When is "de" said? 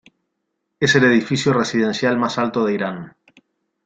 2.65-2.73